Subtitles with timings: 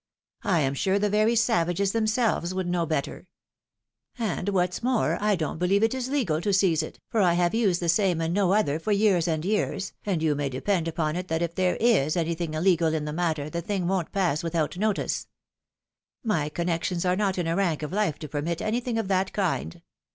[0.43, 3.27] I am sure the very savages themselves would know better!
[4.17, 7.53] And what's more, I don't believe it is legal to seize it, for I have
[7.53, 11.15] used the same and no other for years and years, and you may depend upon
[11.15, 14.75] it that if there is anything illegal in the matter, the thing won't pass without
[14.75, 15.27] notice.
[16.23, 19.83] My connections are not in a rank of life to permit anything of that kind.